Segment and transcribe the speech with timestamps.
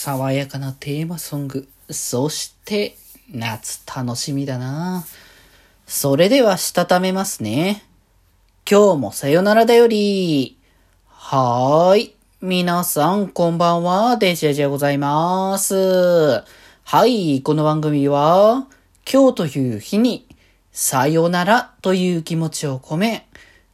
[0.00, 1.68] 爽やかなテーマソング。
[1.90, 2.96] そして、
[3.32, 5.04] 夏楽しみだな
[5.88, 7.82] それでは、したためますね。
[8.70, 10.56] 今日もさよならだより。
[11.08, 12.14] はーい。
[12.40, 14.16] 皆さん、こんばんは。
[14.18, 15.74] デジェジでございます。
[15.74, 16.44] は
[17.04, 18.68] い、この番組は、
[19.12, 20.28] 今日という日に、
[20.70, 23.26] さよならという気持ちを込め、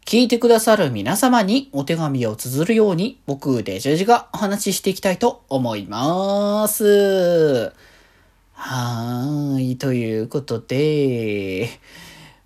[0.05, 7.73] 聞いてくださる皆様にお手紙を綴るように、僕、デジェジがお話ししていきたいと思います。
[8.53, 11.71] はーい、ということで、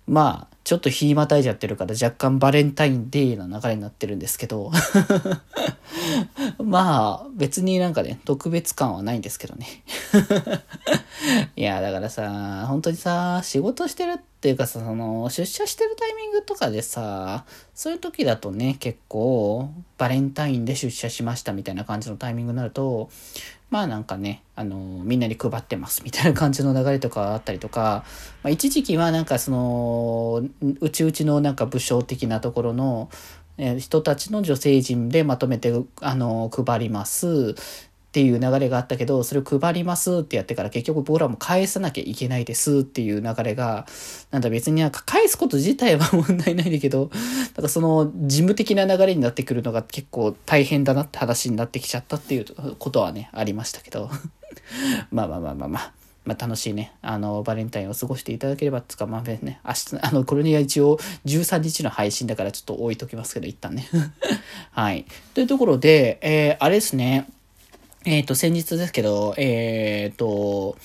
[0.07, 4.71] まあ、ちょっと日またいじゃってるから若干バレンタインデーな流れになってるんですけど、
[6.63, 9.83] まあ、別になんかね、特別感はないんですけどね。
[11.55, 23.09] いや、だからさ、本当にさ、仕事してるっていうかさ、その、出社してるタイミングとかでさ、そういう時だとね、結構、バレンタインで出社しましたみたいな感じのタイミングになると、
[23.69, 28.03] まあなんかね、あの、みんなに配ってますみたいな感じの流れとかあったりとか、
[28.41, 30.43] まあ、一時期はなんかその、
[30.79, 33.09] うちうちのなんか武将的なところの、
[33.77, 37.55] 人たちの女性陣でまとめて、あの、配ります。
[38.09, 43.85] っていう流れがあったけど、それを配りますってやってから結局僕らも返さなきゃいけないですっていう流れが、
[44.31, 47.11] なんだ別になんか返すこと自体は問題ないんだけど、
[47.55, 54.09] なんかその事務的な流れになってくるのが結構大変だなって話になってきちゃったっていうことはね、ありましたけど。
[55.11, 55.99] まあまあまあまあまあ。
[56.25, 63.87] まあ楽しいね、あの、バレンタインを過ごしていただければつか、まあね、明日、あの、これが一応13日の配信だからちょっと置いときますけど、一旦ね。
[64.71, 65.05] はい。
[65.33, 67.27] というところで、えー、あれですね、
[68.05, 70.77] えっ、と、先日ですけど、えっ、と、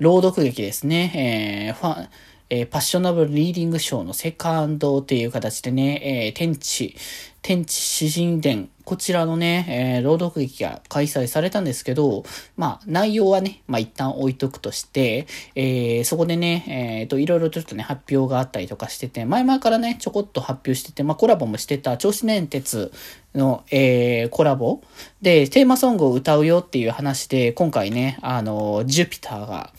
[0.00, 2.08] 朗読劇ですね、えー、ファン、
[2.50, 6.96] えーパッショナブルリーディング賞のセカンドっていう形でね、えー天地、
[7.42, 12.24] 天地詩人伝、こちらのね、えー朗読劇が開催されたんですけど、
[12.56, 16.64] まあ、内容はね、まあ一旦置いとくとして、えーそこでね、
[17.00, 22.90] えっ、と、いろいろちょっとね、発表があったりとかしてて、前々からね、ちょこっと発表してて、まあコラボもしてた、銚子電鉄
[23.38, 24.82] の、えーコラボ。
[25.22, 29.72] で、テーマソングを歌うよっていう話で、今回ね、あの、ジュピターが、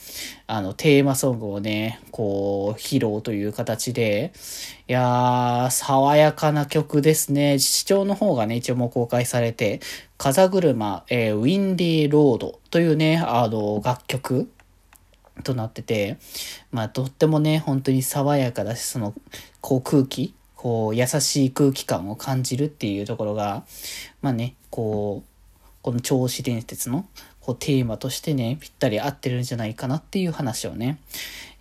[0.48, 4.34] あの、テーマソングをね、こう、披露という形で、
[4.88, 7.60] いやー、爽やかな曲ですね。
[7.60, 9.82] 視聴の方がね、一応もう公開されて、
[10.18, 14.50] 風車、えーウィンディーロードというね、あの、楽曲。
[15.44, 16.18] となってて、
[16.72, 19.14] まあ、とってもね、本当に爽やかだし、その、
[19.62, 23.64] こう空気、こう、優しい空気感を感じるっていうところが、
[24.22, 27.08] まあね、こう、この銚子電鉄の
[27.40, 31.00] こうテーマとしてね、ぴったり合ってるんじゃないかなっていう話をね。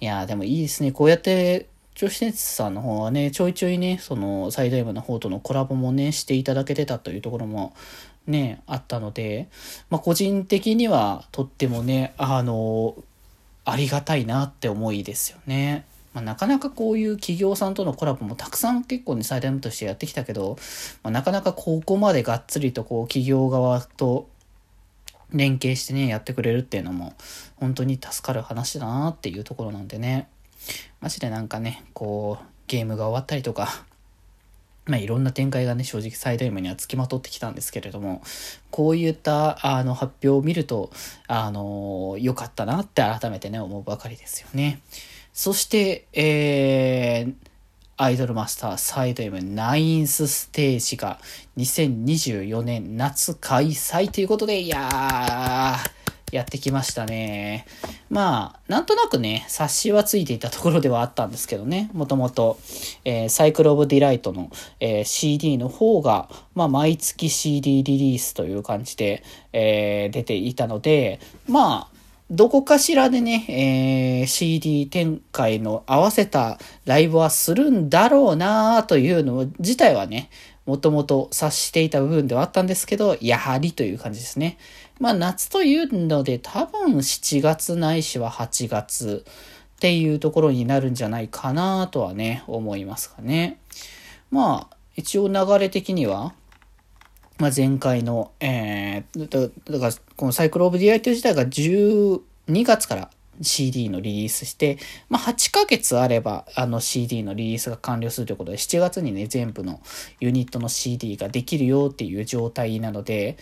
[0.01, 0.91] いやでもいいですね。
[0.91, 7.77] こうやって、銚子電鉄さんの方はね、ちょいちょいね、その、サイド M の方とのコラボもね、していただけてたというところも、
[8.27, 9.47] ね、あったので、
[9.91, 12.97] まあ個人的にはとってもね、あの、
[13.65, 15.85] ありがたいなって思いですよね。
[16.19, 20.59] まあ、なかなかこういう企業さんとのコラボもたくさん結構ね、サイド M としてやってきたけど、
[21.05, 24.29] まあ、なかなかここまでがっつりとこう企業側と
[25.33, 27.15] 連携してね、やってくれるっていうのも
[27.57, 30.29] 本当に助かる話だなっていうところなんでね。
[31.01, 33.85] マジでなんかね、こうゲームが終わったりとか、
[34.87, 38.23] まあいろんな展開がね、正直サイド M には付きまとってきたんですけれども、
[38.73, 40.91] こういったあの発表を見ると、
[41.29, 44.81] あの、良かったなって改めてね、思うばかりですよね。
[45.39, 47.35] そして、えー、
[47.97, 51.21] アイドルマスターサイド M ナインスステージが
[51.59, 57.67] 2024年夏開催ということで、いやー、やってきましたね。
[58.11, 62.59] まあ、なんとなくね、冊子はついていたところではあったんですけどね、もともと、
[63.05, 64.51] えーサイクルオブディライトの、
[64.81, 69.23] えー CD の方が、まあ、毎月 CD リリースという感じで、
[69.53, 71.98] えー出ていたので、まあ、
[72.31, 80.29] どこかしらでね、えー CD 展開の合わせたライブはするんだろうなというの自体はね、
[80.67, 84.59] もともと察していた部分ではあったんですけど、やはりという感じですね。
[85.01, 89.25] まあ夏というので多分7月ないしは8月
[89.79, 93.59] っていうところになるんじゃないかなとはね、思いますかね。
[94.31, 96.35] まあ、一応流れ的には、
[97.39, 99.29] まあ、前回の、えー、
[99.73, 102.21] だから、この Circle of Delight 自体が12
[102.65, 109.81] 月から CD のリリースして、まあ、8ヶ月あれば、あの CD のリリースが完了するということで、7月にね、全部の
[110.21, 113.37] ユニットの CD ができるよっていう状態なので、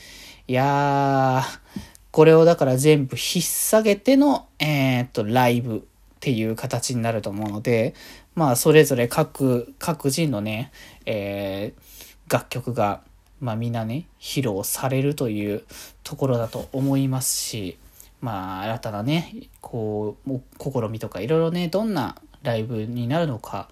[0.47, 5.81] いやー、これをだから全部引っ提げての、えーっと、ライブっ
[6.21, 7.95] ていう形になると思うので、
[8.35, 10.71] まあ、それぞれ各、各人のね、
[11.07, 13.03] えー楽曲が、
[13.41, 15.65] まあみんなね、披露されるという
[16.03, 17.79] ところだと思いますし、
[18.21, 23.69] まあ新たなね、こう、試みとかいろいろね、どんなライブになるのか、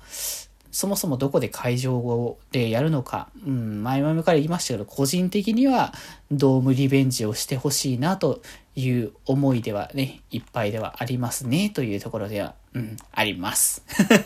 [0.75, 5.94] そもそもどこで会場でやるのか、うん、前々から言いましたけど、個人的には
[6.32, 8.43] ドームリベンジをしてほしいなと
[8.75, 13.84] いう思いではね、いっぱいではありますね、というところでは、うん、あります。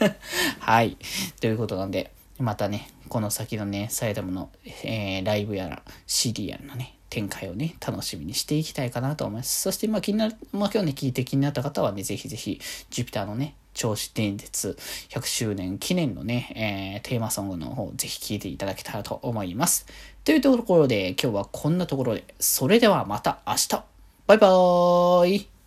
[0.60, 0.96] はい。
[1.38, 4.50] ということなんで、またね、この先のね、サイダムの、
[4.84, 9.62] えー、ライブやら CD やらのね、展開をね、楽しみにしていきたいかなと思います。
[9.62, 12.60] そして、まあ気になる、まあ今日ね、聞いて気になった方はね、ぜひぜひ、
[12.90, 14.76] ジュピターのね、銚子電鉄
[15.10, 19.86] 100周年記念のね、えー、テーマソングの方、ぜひ聴いていただけたらと思います。
[20.24, 23.84] というところで、今日はこんなところで、それではまた明日
[24.26, 25.57] バイバーイ